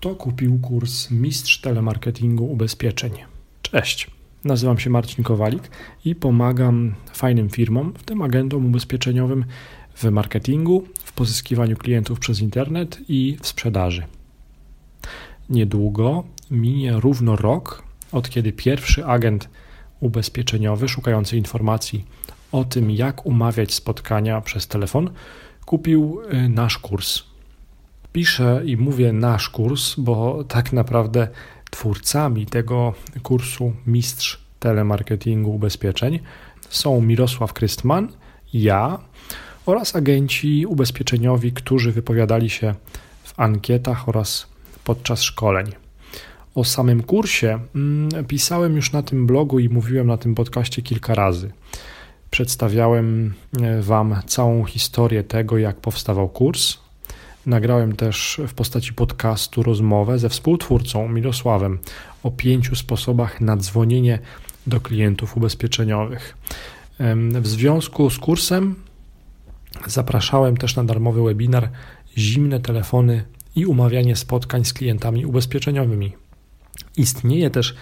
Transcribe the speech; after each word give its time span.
Kto 0.00 0.14
kupił 0.14 0.58
kurs 0.58 1.10
Mistrz 1.10 1.60
Telemarketingu 1.60 2.52
Ubezpieczeń? 2.52 3.12
Cześć, 3.62 4.10
nazywam 4.44 4.78
się 4.78 4.90
Marcin 4.90 5.24
Kowalik 5.24 5.70
i 6.04 6.14
pomagam 6.14 6.94
fajnym 7.12 7.50
firmom, 7.50 7.92
w 7.98 8.02
tym 8.02 8.22
agentom 8.22 8.66
ubezpieczeniowym, 8.66 9.44
w 9.94 10.04
marketingu, 10.04 10.84
w 11.04 11.12
pozyskiwaniu 11.12 11.76
klientów 11.76 12.18
przez 12.18 12.40
internet 12.40 12.98
i 13.08 13.38
w 13.42 13.46
sprzedaży. 13.46 14.06
Niedługo 15.50 16.24
minie 16.50 16.92
równo 16.92 17.36
rok, 17.36 17.82
od 18.12 18.30
kiedy 18.30 18.52
pierwszy 18.52 19.06
agent 19.06 19.48
ubezpieczeniowy 20.00 20.88
szukający 20.88 21.36
informacji 21.36 22.04
o 22.52 22.64
tym, 22.64 22.90
jak 22.90 23.26
umawiać 23.26 23.74
spotkania 23.74 24.40
przez 24.40 24.66
telefon, 24.66 25.10
kupił 25.66 26.20
y, 26.32 26.48
nasz 26.48 26.78
kurs 26.78 27.35
piszę 28.16 28.62
i 28.64 28.76
mówię 28.76 29.12
nasz 29.12 29.48
kurs, 29.48 29.94
bo 29.98 30.44
tak 30.44 30.72
naprawdę 30.72 31.28
twórcami 31.70 32.46
tego 32.46 32.94
kursu 33.22 33.72
Mistrz 33.86 34.40
Telemarketingu 34.58 35.54
Ubezpieczeń 35.54 36.18
są 36.70 37.00
Mirosław 37.00 37.52
Krystman, 37.52 38.08
ja 38.52 38.98
oraz 39.66 39.96
agenci 39.96 40.66
ubezpieczeniowi, 40.66 41.52
którzy 41.52 41.92
wypowiadali 41.92 42.50
się 42.50 42.74
w 43.24 43.40
ankietach 43.40 44.08
oraz 44.08 44.46
podczas 44.84 45.22
szkoleń. 45.22 45.66
O 46.54 46.64
samym 46.64 47.02
kursie 47.02 47.58
mm, 47.74 48.24
pisałem 48.24 48.76
już 48.76 48.92
na 48.92 49.02
tym 49.02 49.26
blogu 49.26 49.58
i 49.58 49.68
mówiłem 49.68 50.06
na 50.06 50.16
tym 50.16 50.34
podcaście 50.34 50.82
kilka 50.82 51.14
razy. 51.14 51.52
Przedstawiałem 52.30 53.34
e, 53.62 53.82
Wam 53.82 54.16
całą 54.26 54.64
historię 54.64 55.24
tego, 55.24 55.58
jak 55.58 55.76
powstawał 55.76 56.28
kurs, 56.28 56.85
Nagrałem 57.46 57.96
też 57.96 58.40
w 58.48 58.54
postaci 58.54 58.92
podcastu 58.92 59.62
rozmowę 59.62 60.18
ze 60.18 60.28
współtwórcą 60.28 61.08
Mirosławem 61.08 61.78
o 62.22 62.30
pięciu 62.30 62.76
sposobach 62.76 63.40
na 63.40 63.56
dzwonienie 63.56 64.18
do 64.66 64.80
klientów 64.80 65.36
ubezpieczeniowych. 65.36 66.36
W 67.40 67.46
związku 67.46 68.10
z 68.10 68.18
kursem 68.18 68.74
zapraszałem 69.86 70.56
też 70.56 70.76
na 70.76 70.84
darmowy 70.84 71.22
webinar 71.22 71.70
Zimne 72.18 72.60
telefony 72.60 73.24
i 73.56 73.66
umawianie 73.66 74.16
spotkań 74.16 74.64
z 74.64 74.72
klientami 74.72 75.26
ubezpieczeniowymi. 75.26 76.12
Istnieje 76.96 77.50
też 77.50 77.74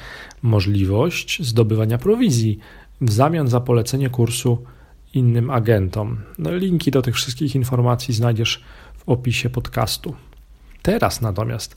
możliwość 0.43 1.43
zdobywania 1.43 1.99
prowizji 1.99 2.59
w 3.01 3.13
zamian 3.13 3.49
za 3.49 3.61
polecenie 3.61 4.11
kursu 4.11 4.65
innym 5.15 5.51
agentom. 5.51 6.19
No, 6.39 6.57
linki 6.57 6.91
do 6.91 7.03
tych 7.03 7.15
wszystkich 7.15 7.55
informacji 7.55 8.15
znajdziesz 8.15 8.65
opisie 9.07 9.51
podcastu. 9.51 10.15
Teraz 10.83 11.21
natomiast 11.21 11.77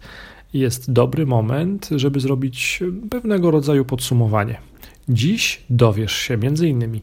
jest 0.53 0.92
dobry 0.92 1.25
moment, 1.25 1.89
żeby 1.95 2.20
zrobić 2.20 2.83
pewnego 3.09 3.52
rodzaju 3.52 3.86
podsumowanie. 3.86 4.58
Dziś 5.09 5.61
dowiesz 5.70 6.16
się 6.16 6.33
m.in. 6.33 7.00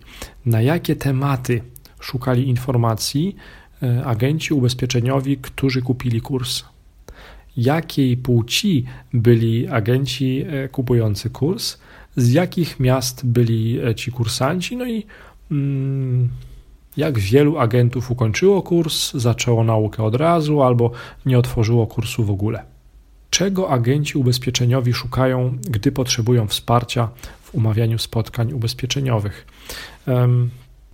na 0.47 0.63
jakie 0.63 0.97
tematy 0.97 1.63
szukali 2.01 2.49
informacji 2.49 3.37
e, 3.83 4.05
agenci 4.05 4.55
ubezpieczeniowi, 4.55 5.37
którzy 5.37 5.83
kupili 5.83 6.21
kurs. 6.21 6.65
Jakiej 7.57 8.17
płci 8.17 8.85
byli 9.13 9.69
agenci 9.69 10.45
e, 10.49 10.69
kupujący 10.69 11.31
kurs, 11.31 11.79
z 12.17 12.33
jakich 12.33 12.81
miast 12.81 13.27
byli 13.27 13.81
e, 13.81 13.95
ci 13.95 14.13
kursanci, 14.13 14.77
no 14.77 14.87
i 14.87 15.07
mm, 15.51 16.29
jak 16.97 17.19
wielu 17.19 17.59
agentów 17.59 18.11
ukończyło 18.11 18.63
kurs, 18.63 19.13
zaczęło 19.15 19.65
naukę 19.65 20.03
od 20.03 20.15
razu 20.15 20.63
albo 20.63 20.91
nie 21.27 21.39
otworzyło 21.39 21.87
kursu 21.87 22.25
w 22.25 22.31
ogóle. 22.31 22.63
Czego 23.31 23.71
agenci 23.71 24.19
ubezpieczeniowi 24.19 24.93
szukają, 24.93 25.59
gdy 25.71 25.93
potrzebują 25.93 26.47
wsparcia 26.47 27.09
w 27.43 27.55
umawianiu 27.55 27.99
spotkań 27.99 28.53
ubezpieczeniowych? 28.53 29.47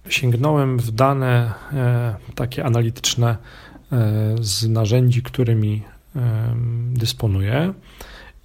Sięgnąłem 0.09 0.79
w 0.79 0.91
dane 0.91 1.53
e, 1.73 2.15
takie 2.35 2.65
analityczne 2.65 3.29
e, 3.31 3.37
z 4.41 4.69
narzędzi, 4.69 5.23
którymi 5.23 5.83
dysponuję, 6.93 7.75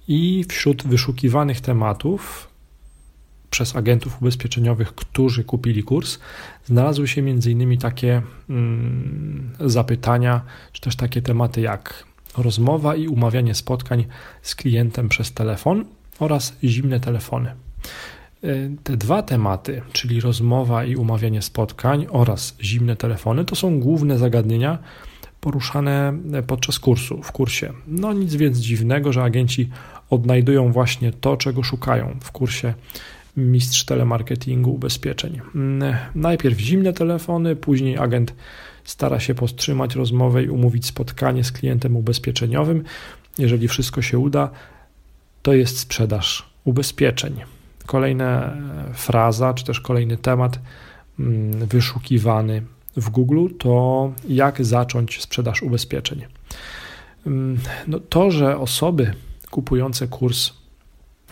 i 0.08 0.44
wśród 0.48 0.86
wyszukiwanych 0.86 1.60
tematów 1.60 2.48
przez 3.56 3.76
agentów 3.76 4.22
ubezpieczeniowych, 4.22 4.94
którzy 4.94 5.44
kupili 5.44 5.82
kurs, 5.82 6.18
znalazły 6.64 7.08
się 7.08 7.20
m.in. 7.20 7.78
takie 7.78 8.22
mm, 8.50 9.50
zapytania, 9.60 10.40
czy 10.72 10.80
też 10.80 10.96
takie 10.96 11.22
tematy 11.22 11.60
jak 11.60 12.04
rozmowa 12.38 12.96
i 12.96 13.08
umawianie 13.08 13.54
spotkań 13.54 14.04
z 14.42 14.54
klientem 14.54 15.08
przez 15.08 15.32
telefon 15.32 15.84
oraz 16.18 16.56
zimne 16.64 17.00
telefony. 17.00 17.48
E, 17.48 17.56
te 18.82 18.96
dwa 18.96 19.22
tematy, 19.22 19.82
czyli 19.92 20.20
rozmowa 20.20 20.84
i 20.84 20.96
umawianie 20.96 21.42
spotkań 21.42 22.06
oraz 22.10 22.56
zimne 22.60 22.96
telefony, 22.96 23.44
to 23.44 23.54
są 23.54 23.80
główne 23.80 24.18
zagadnienia 24.18 24.78
poruszane 25.40 26.12
podczas 26.46 26.78
kursu, 26.78 27.22
w 27.22 27.32
kursie. 27.32 27.72
No 27.86 28.12
nic 28.12 28.34
więc 28.34 28.58
dziwnego, 28.58 29.12
że 29.12 29.22
agenci 29.22 29.70
odnajdują 30.10 30.72
właśnie 30.72 31.12
to, 31.12 31.36
czego 31.36 31.62
szukają 31.62 32.16
w 32.20 32.32
kursie 32.32 32.74
mistrz 33.36 33.84
telemarketingu 33.84 34.74
ubezpieczeń. 34.74 35.40
Mm, 35.54 35.96
najpierw 36.14 36.58
zimne 36.58 36.92
telefony, 36.92 37.56
później 37.56 37.98
agent 37.98 38.34
stara 38.84 39.20
się 39.20 39.34
powstrzymać 39.34 39.94
rozmowę 39.94 40.42
i 40.42 40.48
umówić 40.48 40.86
spotkanie 40.86 41.44
z 41.44 41.52
klientem 41.52 41.96
ubezpieczeniowym. 41.96 42.84
Jeżeli 43.38 43.68
wszystko 43.68 44.02
się 44.02 44.18
uda, 44.18 44.50
to 45.42 45.52
jest 45.52 45.78
sprzedaż 45.78 46.50
ubezpieczeń. 46.64 47.40
Kolejna 47.86 48.44
e, 48.44 48.94
fraza, 48.94 49.54
czy 49.54 49.64
też 49.64 49.80
kolejny 49.80 50.16
temat 50.16 50.58
mm, 51.20 51.66
wyszukiwany 51.66 52.62
w 52.96 53.10
Google 53.10 53.46
to 53.58 54.12
jak 54.28 54.64
zacząć 54.64 55.22
sprzedaż 55.22 55.62
ubezpieczeń. 55.62 56.24
Mm, 57.26 57.58
no 57.86 58.00
to, 58.00 58.30
że 58.30 58.58
osoby 58.58 59.14
kupujące 59.50 60.08
kurs 60.08 60.52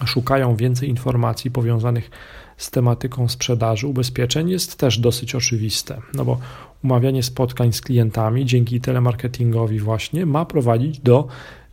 szukają 0.05 0.56
więcej 0.56 0.88
informacji 0.88 1.50
powiązanych 1.50 2.10
z 2.56 2.71
tematyką 2.71 3.28
sprzedaży 3.28 3.87
ubezpieczeń 3.87 4.50
jest 4.50 4.77
też 4.77 4.99
dosyć 4.99 5.34
oczywiste, 5.34 6.00
no 6.15 6.25
bo 6.25 6.38
umawianie 6.84 7.22
spotkań 7.22 7.72
z 7.72 7.81
klientami 7.81 8.47
dzięki 8.47 8.81
telemarketingowi 8.81 9.78
właśnie 9.78 10.27
ma 10.27 10.44
prowadzić 10.44 10.99
do 10.99 11.28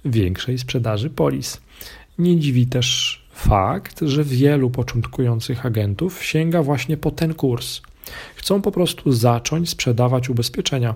większej 0.05 0.57
sprzedaży 0.57 1.09
polis. 1.09 1.61
Nie 2.19 2.39
dziwi 2.39 2.67
też 2.67 3.21
fakt, 3.33 3.99
że 4.01 4.23
wielu 4.23 4.69
początkujących 4.69 5.65
agentów 5.65 6.23
sięga 6.23 6.63
właśnie 6.63 6.97
po 6.97 7.11
ten 7.11 7.33
kurs. 7.33 7.81
Chcą 8.35 8.61
po 8.61 8.71
prostu 8.71 9.11
zacząć 9.11 9.69
sprzedawać 9.69 10.29
ubezpieczenia 10.29 10.95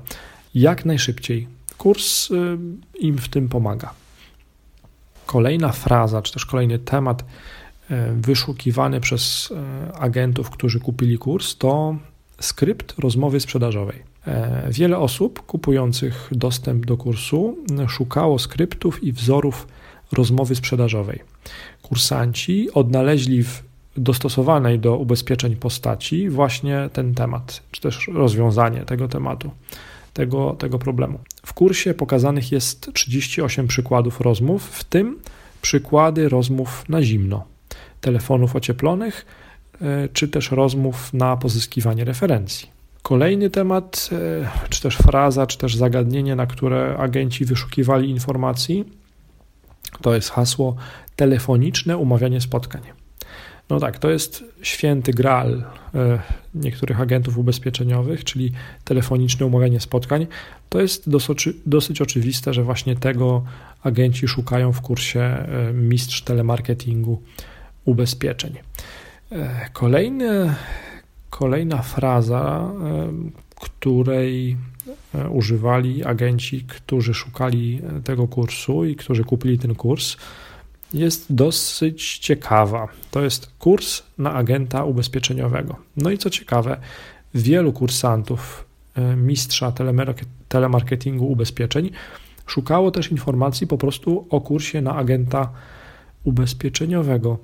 jak 0.56 0.86
najszybciej. 0.86 1.48
Kurs 1.78 2.32
y, 2.32 2.58
im 3.00 3.18
w 3.18 3.30
tym 3.30 3.50
pomaga. 3.50 3.94
Kolejna 5.26 5.72
fraza, 5.72 6.22
czy 6.22 6.34
też 6.34 6.46
kolejny 6.46 6.80
temat 6.80 7.26
e, 7.90 8.12
wyszukiwany 8.12 9.00
przez 9.00 9.54
e, 9.92 9.98
agentów, 9.98 10.50
którzy 10.50 10.80
kupili 10.80 11.18
kurs, 11.18 11.58
to 11.58 11.96
skrypt 12.40 13.00
rozmowy 13.00 13.40
sprzedażowej. 13.40 14.04
E, 14.28 14.68
wiele 14.72 14.98
osób 14.98 15.46
kupujących 15.46 16.30
dostęp 16.32 16.86
do 16.86 16.98
kursu 16.98 17.58
szukało 17.88 18.40
skryptów 18.40 19.04
i 19.04 19.12
wzorów 19.12 19.68
rozmowy 20.12 20.56
sprzedażowej. 20.56 21.20
Kursanci 21.82 22.72
odnaleźli 22.74 23.44
w 23.44 23.64
dostosowanej 23.98 24.80
do 24.80 24.98
ubezpieczeń 24.98 25.56
postaci 25.56 26.30
właśnie 26.30 26.90
ten 26.94 27.14
temat, 27.14 27.62
czy 27.72 27.82
też 27.82 28.10
rozwiązanie 28.14 28.82
tego 28.82 29.08
tematu 29.08 29.52
tego, 30.16 30.56
tego 30.60 30.80
problemu. 30.80 31.20
W 31.46 31.54
kursie 31.54 31.94
pokazanych 31.94 32.52
jest 32.52 32.94
38 32.94 33.68
przykładów 33.68 34.22
rozmów, 34.22 34.70
w 34.70 34.84
tym 34.84 35.20
przykłady 35.62 36.30
rozmów 36.30 36.90
na 36.90 37.04
zimno, 37.04 37.44
telefonów 38.02 38.56
ocieplonych, 38.56 39.26
e, 39.82 40.10
czy 40.14 40.28
też 40.28 40.52
rozmów 40.52 41.14
na 41.14 41.38
pozyskiwanie 41.38 42.06
referencji. 42.06 42.70
Kolejny 43.02 43.50
temat, 43.50 44.10
e, 44.12 44.70
czy 44.70 44.82
też 44.82 44.98
fraza, 44.98 45.48
czy 45.48 45.58
też 45.58 45.76
zagadnienie, 45.76 46.36
na 46.36 46.48
które 46.48 46.98
agenci 46.98 47.46
wyszukiwali 47.46 48.10
informacji, 48.10 48.86
to 50.02 50.16
jest 50.16 50.30
hasło 50.30 50.76
telefoniczne 51.16 51.98
umawianie 51.98 52.42
spotkań. 52.42 52.82
No 53.70 53.80
tak, 53.80 54.00
to 54.00 54.10
jest 54.10 54.44
święty 54.62 55.14
graal 55.14 55.64
e, 55.96 56.20
niektórych 56.56 57.02
agentów 57.02 57.38
ubezpieczeniowych, 57.38 58.24
czyli 58.24 58.52
telefoniczne 58.84 59.46
umawianie 59.46 59.80
spotkań. 59.80 60.28
To 60.70 60.82
jest 60.82 61.10
dosyć, 61.66 62.02
oczywiste, 62.02 62.54
że 62.54 62.64
właśnie 62.64 62.96
tego 62.96 63.44
agenci 63.84 64.28
szukają 64.28 64.72
w 64.72 64.82
kursie 64.82 65.22
e, 65.22 65.74
Mistrz 65.74 66.22
Telemarketingu 66.22 67.22
Ubezpieczeń. 67.86 68.54
E, 69.32 69.70
kolejny, 69.74 70.56
kolejna 71.30 71.82
fraza, 71.82 72.72
której 73.56 74.58
używali 75.30 76.04
agenci, 76.04 76.64
którzy 76.68 77.14
szukali 77.14 77.82
tego 78.04 78.28
kursu 78.28 78.86
i 78.86 78.96
którzy 78.96 79.24
kupili 79.24 79.60
ten 79.60 79.76
kurs, 79.76 80.18
jest 80.94 81.34
dosyć 81.34 82.18
ciekawa. 82.18 82.88
To 83.12 83.22
jest 83.22 83.52
kurs 83.60 84.04
na 84.18 84.34
agenta 84.34 84.84
ubezpieczeniowego. 84.84 85.76
No 85.98 86.12
i 86.12 86.18
co 86.18 86.30
ciekawe, 86.30 86.78
wielu 87.34 87.74
kursantów 87.74 88.66
e, 88.96 89.16
mistrza 89.16 89.74
telemarketingu 90.48 91.32
ubezpieczeń 91.32 91.90
szukało 92.48 92.92
też 92.92 93.12
informacji 93.12 93.68
po 93.68 93.78
prostu 93.78 94.28
o 94.30 94.42
kursie 94.42 94.82
na 94.82 94.96
agenta 94.96 95.50
ubezpieczeniowego, 96.24 97.38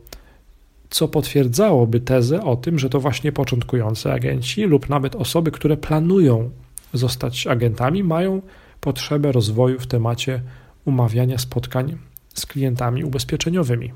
co 0.89 1.07
potwierdzałoby 1.07 1.99
tezę 1.99 2.43
o 2.43 2.55
tym, 2.55 2.79
że 2.79 2.89
to 2.89 2.99
właśnie 2.99 3.31
początkujący 3.31 4.11
agenci 4.11 4.63
lub 4.63 4.89
nawet 4.89 5.15
osoby, 5.15 5.51
które 5.51 5.77
planują 5.77 6.49
zostać 6.93 7.47
agentami, 7.47 8.03
mają 8.03 8.41
potrzebę 8.81 9.31
rozwoju 9.31 9.79
w 9.79 9.87
temacie 9.87 10.41
umawiania 10.85 11.37
spotkań 11.37 11.97
z 12.33 12.45
klientami 12.45 13.03
ubezpieczeniowymi. 13.03 13.91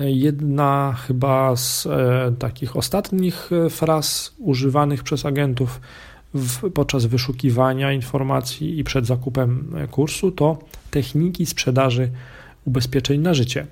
Jedna 0.00 0.96
chyba 1.06 1.56
z 1.56 1.86
e, 1.86 2.34
takich 2.38 2.76
ostatnich 2.76 3.50
e, 3.52 3.70
fraz 3.70 4.34
używanych 4.38 5.02
przez 5.02 5.26
agentów 5.26 5.80
w, 6.34 6.70
podczas 6.70 7.06
wyszukiwania 7.06 7.92
informacji 7.92 8.78
i 8.78 8.84
przed 8.84 9.06
zakupem 9.06 9.74
e, 9.76 9.88
kursu 9.88 10.30
to 10.30 10.58
techniki 10.90 11.46
sprzedaży 11.46 12.10
ubezpieczeń 12.64 13.20
na 13.20 13.34
życie. 13.34 13.66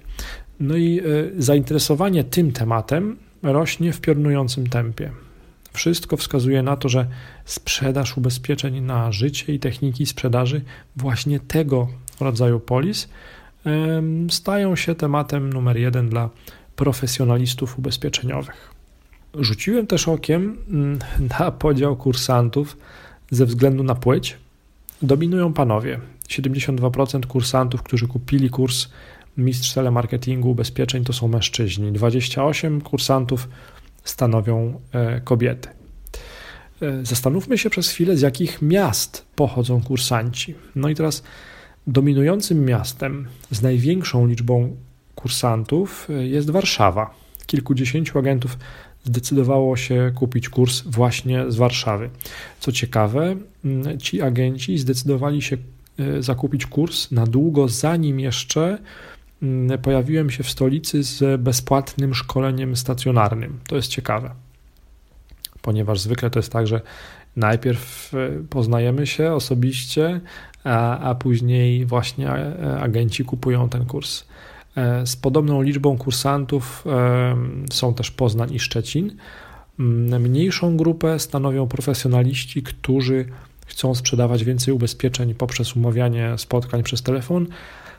No 0.61 0.77
i 0.77 1.01
zainteresowanie 1.39 2.25
tym 2.25 2.53
tematem 2.53 3.17
rośnie 3.43 3.93
w 3.93 4.01
piorunującym 4.01 4.67
tempie. 4.67 5.11
Wszystko 5.73 6.17
wskazuje 6.17 6.63
na 6.63 6.77
to, 6.77 6.89
że 6.89 7.07
sprzedaż 7.45 8.17
ubezpieczeń 8.17 8.81
na 8.81 9.13
życie 9.13 9.55
i 9.55 9.59
techniki 9.59 10.07
sprzedaży 10.07 10.63
właśnie 10.97 11.41
tego 11.41 11.89
rodzaju 12.21 12.61
polis 12.61 13.09
stają 14.31 14.77
się 14.77 14.95
tematem 14.95 15.53
numer 15.53 15.77
jeden 15.77 16.09
dla 16.09 16.31
profesjonalistów 16.77 17.79
ubezpieczeniowych. 17.79 18.75
Rzuciłem 19.35 19.87
też 19.87 20.09
okiem 20.09 20.57
mm, 20.69 20.99
na 21.39 21.51
podział 21.51 21.97
kursantów 21.97 22.77
ze 23.31 23.47
względu 23.47 23.83
na 23.83 23.95
płeć. 23.95 24.39
Dominują 25.03 25.53
panowie. 25.53 26.01
72% 26.29 27.27
kursantów, 27.27 27.83
którzy 27.83 28.09
kupili 28.09 28.51
kurs 28.51 28.89
Mistrz 29.37 29.73
Telemarketingu 29.73 30.51
Ubezpieczeń, 30.51 31.05
to 31.05 31.13
są 31.13 31.29
mężczyźni. 31.29 31.93
28 31.93 32.81
kursantów 32.81 33.49
stanowią 34.05 34.81
e, 34.93 35.21
kobiety. 35.21 35.69
E, 36.83 37.07
zastanówmy 37.07 37.59
się 37.59 37.71
przez 37.71 37.89
chwilę, 37.89 38.17
z 38.17 38.21
jakich 38.21 38.63
miast 38.63 39.27
pochodzą 39.37 39.83
kursanci. 39.83 40.55
No 40.75 40.89
i 40.89 40.95
teraz 40.95 41.23
Dominującym 41.91 42.65
miastem 42.65 43.27
z 43.51 43.63
największą 43.63 44.27
liczbą 44.27 44.77
kursantów 45.15 46.09
jest 46.21 46.51
Warszawa. 46.51 47.15
Kilkudziesięciu 47.47 48.19
agentów 48.19 48.59
zdecydowało 49.05 49.77
się 49.77 50.13
kupić 50.15 50.49
kurs 50.49 50.83
właśnie 50.87 51.45
z 51.51 51.57
Warszawy. 51.57 52.11
Co 52.61 52.73
ciekawe, 52.73 53.37
ci 53.99 54.23
agenci 54.23 54.79
zdecydowali 54.79 55.43
się 55.43 55.57
e, 55.99 56.23
zakupić 56.23 56.67
kurs 56.67 57.11
na 57.11 57.27
długo, 57.27 57.69
zanim 57.69 58.21
jeszcze 58.21 58.79
pojawiłem 59.83 60.31
się 60.31 60.43
w 60.43 60.51
stolicy 60.51 61.03
z 61.03 61.41
bezpłatnym 61.41 62.15
szkoleniem 62.15 62.77
stacjonarnym. 62.77 63.61
To 63.69 63.77
jest 63.77 63.89
ciekawe, 63.89 64.31
ponieważ 65.63 66.01
zwykle 66.01 66.31
to 66.31 66.39
jest 66.39 66.53
tak, 66.53 66.67
że 66.67 66.81
najpierw 67.37 68.15
e, 68.15 68.31
poznajemy 68.51 69.07
się 69.07 69.33
osobiście, 69.33 70.21
a, 70.65 70.99
a 70.99 71.15
później 71.15 71.87
właśnie 71.87 72.31
e, 72.31 72.81
agenci 72.81 73.25
kupują 73.25 73.69
ten 73.69 73.87
kurs. 73.87 74.25
E, 74.77 75.07
z 75.07 75.17
podobną 75.17 75.63
liczbą 75.63 75.99
kursantów 75.99 76.85
są 77.73 77.95
też 77.95 78.11
Poznań 78.11 78.55
i 78.55 78.59
Szczecin. 78.59 79.17
Mm, 79.79 80.23
mniejszą 80.23 80.77
grupę 80.77 81.19
stanowią 81.19 81.69
profesjonaliści, 81.69 82.63
którzy 82.63 83.25
chcą 83.67 83.95
sprzedawać 83.95 84.45
więcej 84.45 84.75
ubezpieczeń 84.75 85.35
poprzez 85.35 85.77
umawianie 85.77 86.39
spotkań 86.39 86.83
przez 86.83 87.03
telefon 87.03 87.47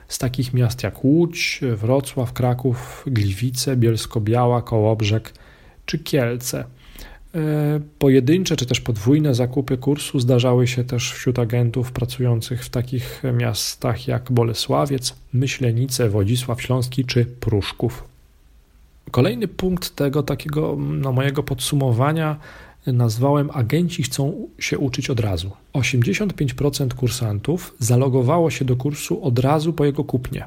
z 0.08 0.18
takich 0.18 0.54
miast 0.54 0.84
jak 0.84 1.04
Łódź, 1.04 1.62
Wrocław, 1.76 2.34
Kraków, 2.34 3.04
Gliwice, 3.08 3.78
Bielsko-Biała, 3.78 4.62
Kołobrzeg 4.62 5.34
czy 5.86 6.00
Kielce. 6.00 6.66
E, 7.36 7.80
pojedyncze 8.00 8.56
czy 8.56 8.66
też 8.66 8.82
podwójne 8.82 9.36
zakupy 9.36 9.78
kursu 9.78 10.20
zdarzały 10.20 10.68
się 10.68 10.84
też 10.84 11.12
wśród 11.14 11.40
agentów 11.40 11.92
pracujących 11.92 12.66
w 12.66 12.70
takich 12.70 13.24
miastach 13.34 14.08
jak 14.08 14.32
Bolesławiec, 14.32 15.16
Myślenice, 15.34 16.10
Wodzisław 16.10 16.62
Śląski 16.62 17.06
czy 17.06 17.26
Pruszków. 17.26 18.04
Kolejny 19.12 19.48
punkt 19.48 19.96
tego 19.96 20.24
takiego 20.24 20.78
no, 20.80 21.12
mojego 21.12 21.44
podsumowania 21.44 22.38
nazwałem 22.88 23.50
Agenci 23.54 24.04
chcą 24.04 24.48
się 24.60 24.78
uczyć 24.78 25.10
od 25.10 25.20
razu. 25.20 25.52
85% 25.74 26.94
kursantów 26.94 27.76
zalogowało 27.80 28.50
się 28.50 28.66
do 28.66 28.76
kursu 28.76 29.24
od 29.24 29.40
razu 29.40 29.74
po 29.74 29.86
jego 29.86 30.04
kupnie. 30.04 30.46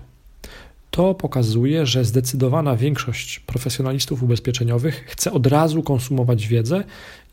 To 0.94 1.14
pokazuje, 1.14 1.87
że 1.87 2.05
zdecydowana 2.05 2.76
większość 2.76 3.38
profesjonalistów 3.38 4.23
ubezpieczeniowych 4.23 5.05
chce 5.06 5.32
od 5.32 5.46
razu 5.46 5.82
konsumować 5.82 6.46
wiedzę 6.46 6.85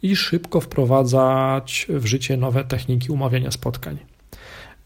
i 0.03 0.15
szybko 0.15 0.61
wprowadzać 0.61 1.87
w 1.89 2.05
życie 2.05 2.37
nowe 2.37 2.63
techniki 2.63 3.11
umawiania 3.11 3.51
spotkań. 3.51 3.97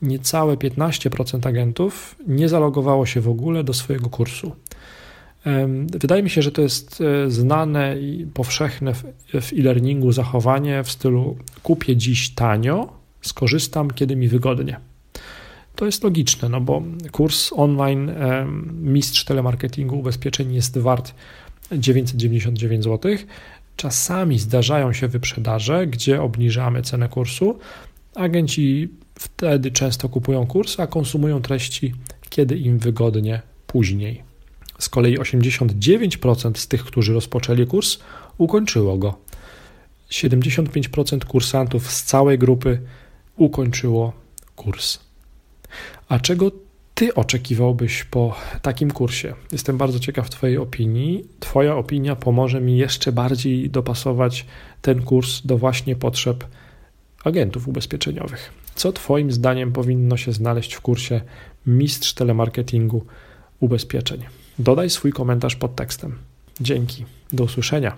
Niecałe 0.02 0.56
15% 0.56 1.48
agentów 1.48 2.16
nie 2.28 2.50
zalogowało 2.50 3.06
się 3.06 3.22
w 3.22 3.30
ogóle 3.30 3.64
do 3.64 3.74
swojego 3.74 4.10
kursu. 4.10 4.56
Wydaje 5.92 6.24
mi 6.24 6.30
się, 6.30 6.42
że 6.42 6.52
to 6.52 6.62
jest 6.62 7.02
e, 7.02 7.32
znane 7.32 8.00
i 8.00 8.28
powszechne 8.34 8.94
w 8.94 9.54
e-learningu 9.54 10.12
zachowanie 10.12 10.84
w 10.84 10.92
stylu 10.92 11.38
kupię 11.64 11.96
dziś 11.96 12.30
tanio, 12.30 12.94
skorzystam 13.22 13.92
kiedy 13.92 14.16
mi 14.16 14.28
wygodnie. 14.28 14.80
To 15.76 15.86
jest 15.86 16.04
logiczne, 16.04 16.50
no 16.50 16.62
bo 16.62 16.82
kurs 17.12 17.54
online 17.54 18.12
mistrz 18.82 19.24
telemarketingu 19.24 20.00
ubezpieczeń 20.00 20.54
jest 20.54 20.78
wart 20.78 21.14
999 21.72 22.84
zł. 22.84 23.12
Czasami 23.76 24.40
zdarzają 24.40 24.94
się 24.94 25.08
wyprzedaże, 25.08 25.88
gdzie 25.88 26.22
obniżamy 26.22 26.82
cenę 26.82 27.10
kursu. 27.10 27.60
Agenci 28.16 28.90
wtedy 29.20 29.72
często 29.72 30.10
kupują 30.10 30.48
kurs, 30.48 30.80
a 30.80 30.88
konsumują 30.88 31.42
treści, 31.42 31.94
kiedy 32.30 32.58
im 32.58 32.80
wygodnie 32.80 33.42
później. 33.68 34.24
Z 34.80 34.90
kolei 34.90 35.18
89% 35.18 36.58
z 36.58 36.68
tych, 36.68 36.86
którzy 36.86 37.14
rozpoczęli 37.14 37.68
kurs, 37.68 37.98
ukończyło 38.38 38.98
go. 38.98 39.18
75% 40.12 41.26
kursantów 41.26 41.92
z 41.92 42.04
całej 42.04 42.38
grupy 42.40 42.82
ukończyło 43.38 44.14
kurs. 44.56 45.05
A 46.10 46.20
czego 46.20 46.52
ty 46.96 47.16
oczekiwałbyś 47.16 48.04
po 48.04 48.36
takim 48.62 48.92
kursie? 48.92 49.34
Jestem 49.52 49.78
bardzo 49.78 50.00
ciekaw 50.00 50.30
Twojej 50.30 50.58
opinii. 50.58 51.26
Twoja 51.40 51.76
opinia 51.76 52.16
pomoże 52.16 52.62
mi 52.62 52.78
jeszcze 52.78 53.12
bardziej 53.12 53.70
dopasować 53.70 54.46
ten 54.82 55.02
kurs 55.02 55.42
do 55.46 55.58
właśnie 55.58 55.96
potrzeb 55.96 56.44
agentów 57.24 57.68
ubezpieczeniowych. 57.68 58.54
Co 58.76 58.92
Twoim 58.92 59.32
zdaniem 59.32 59.72
powinno 59.72 60.18
się 60.18 60.34
znaleźć 60.34 60.74
w 60.74 60.82
kursie 60.82 61.22
Mistrz 61.68 62.14
Telemarketingu 62.14 63.06
Ubezpieczeń? 63.60 64.24
Dodaj 64.60 64.90
swój 64.90 65.12
komentarz 65.12 65.56
pod 65.56 65.76
tekstem. 65.76 66.16
Dzięki. 66.62 67.06
Do 67.34 67.44
usłyszenia. 67.44 67.96